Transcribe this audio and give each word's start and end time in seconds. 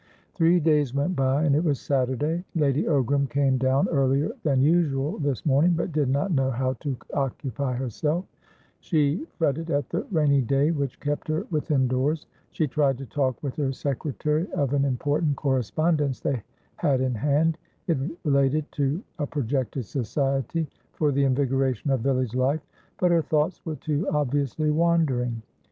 Three 0.33 0.59
days 0.59 0.95
went 0.95 1.15
by, 1.15 1.43
and 1.43 1.55
it 1.55 1.63
was 1.63 1.79
Saturday. 1.79 2.43
Lady 2.55 2.85
Ogram 2.85 3.29
came 3.29 3.59
down 3.59 3.87
earlier 3.89 4.31
than 4.41 4.59
usual 4.63 5.19
this 5.19 5.45
morning, 5.45 5.73
but 5.73 5.91
did 5.91 6.09
not 6.09 6.31
know 6.31 6.49
how 6.49 6.73
to 6.79 6.97
occupy 7.13 7.73
herself; 7.75 8.25
she 8.79 9.27
fretted 9.37 9.69
at 9.69 9.89
the 9.89 10.03
rainy 10.11 10.41
sky 10.43 10.69
which 10.71 10.99
kept 10.99 11.27
her 11.27 11.45
within 11.51 11.87
doors; 11.87 12.25
she 12.49 12.67
tried 12.67 12.97
to 12.97 13.05
talk 13.05 13.35
with 13.43 13.55
her 13.57 13.71
secretary 13.71 14.51
of 14.53 14.73
an 14.73 14.85
important 14.85 15.35
correspondence 15.35 16.19
they 16.19 16.41
had 16.77 16.99
in 16.99 17.13
hand 17.13 17.59
(it 17.85 17.99
related 18.23 18.65
to 18.71 19.03
a 19.19 19.27
projected 19.27 19.85
society 19.85 20.67
for 20.93 21.11
the 21.11 21.23
invigoration 21.23 21.91
of 21.91 21.99
village 21.99 22.33
life), 22.33 22.65
but 22.99 23.11
her 23.11 23.21
thoughts 23.21 23.63
were 23.67 23.75
too 23.75 24.07
obviously 24.09 24.71
wandering. 24.71 25.43